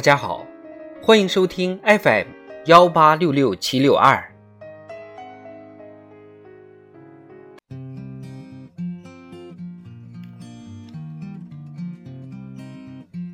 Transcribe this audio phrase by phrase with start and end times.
[0.00, 0.46] 大家好，
[1.02, 2.24] 欢迎收听 FM
[2.64, 4.32] 幺八六六七六二。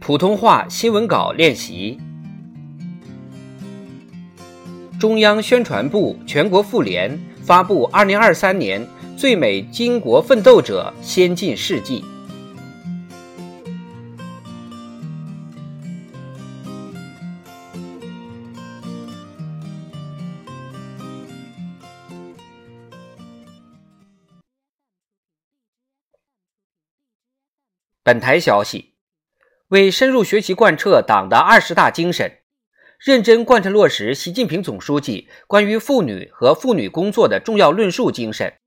[0.00, 2.00] 普通话新闻稿练习。
[4.98, 8.84] 中央宣传部、全国妇联发布二零二三年
[9.16, 12.04] 最美巾帼奋斗者先进事迹。
[28.06, 28.94] 本台消息，
[29.66, 32.38] 为深入学习贯彻党的二十大精神，
[33.00, 38.58] 认真贯彻落实习近平总书记关于妇女和妇女工作的重要论述精神，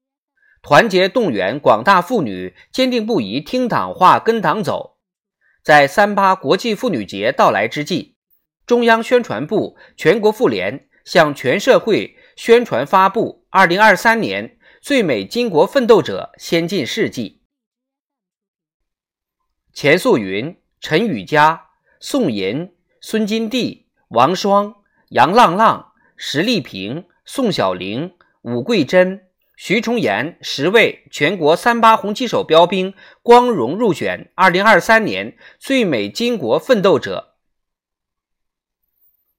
[0.62, 4.98] 团结动员广大妇女坚定不移听党话、跟党走，
[5.64, 8.18] 在三八国际妇女节到来之际，
[8.66, 17.39] 中央宣传部、全国妇联向全社会宣传发布二零二三年最美巾帼奋斗者先进事迹。
[19.82, 21.68] 钱素云、陈雨佳、
[22.02, 24.76] 宋银、孙金娣、王双、
[25.08, 29.22] 杨浪浪、石丽萍、宋小玲、武桂珍、
[29.56, 37.36] 徐崇岩十位全国三八红旗手标兵光荣入选二零二三年最美巾帼奋斗者。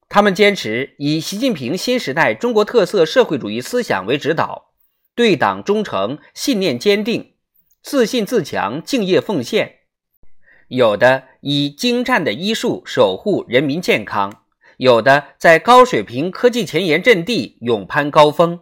[0.08, 4.72] 他们坚持以习近平新时代中国特色社会主义思想为指导，
[5.14, 7.34] 对党忠诚、信念坚定、
[7.82, 9.79] 自信自强、敬业奉献。
[10.70, 14.44] 有的以精湛的医术守护人民健康，
[14.76, 18.60] 有的在高水平科技前沿阵地勇攀高峰，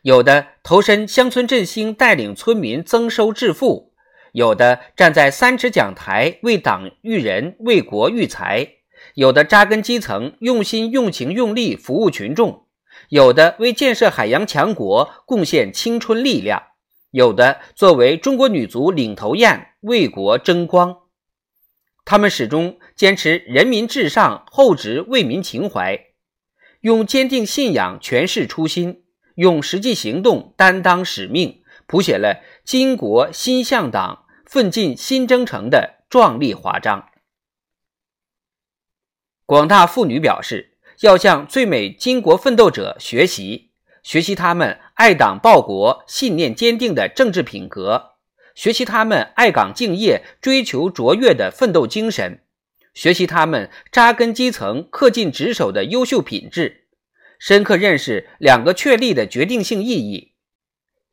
[0.00, 3.92] 有的投身乡村振兴带领村民增收致富，
[4.32, 8.66] 有的站在三尺讲台为党育人为国育才，
[9.14, 12.64] 有的扎根基层用心用情用力服务群众，
[13.10, 16.62] 有的为建设海洋强国贡献青春力量，
[17.10, 21.03] 有的作为中国女足领头雁为国争光。
[22.04, 25.98] 他们始终坚持人民至上、厚植为民情怀，
[26.80, 29.04] 用坚定信仰诠释初心，
[29.36, 37.08] 用实际行动担当使命，谱写了巾帼新向党、奋进新征程的壮丽华章。
[39.46, 43.72] 广大妇女表示，要向最美巾帼奋斗者学习，
[44.02, 48.13] 学习他们爱党报国、信念坚定的政治品格。
[48.54, 52.40] 学习他们爱岗敬业、追求卓越的奋斗精神，
[52.94, 56.86] 学习他们扎根基层、恪尽职守的优秀品质，
[57.38, 60.34] 深刻认识两个确立的决定性意义，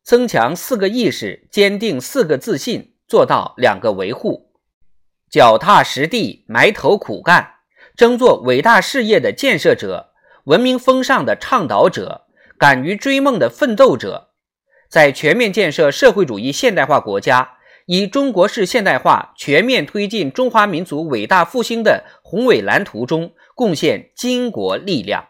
[0.04, 4.52] 增强四个意识，坚定四个自信，做到两个维护，
[5.28, 7.54] 脚踏实地、埋头苦干，
[7.96, 10.12] 争做伟大事业的建设者、
[10.44, 14.31] 文明风尚的倡导者、敢于追梦的奋斗者。
[14.92, 17.52] 在全面建设社会主义现代化国家，
[17.86, 25.28] 以中国式现代化全面推进中华民族伟大复兴的宏伟蓝图中，贡献巾帼力量。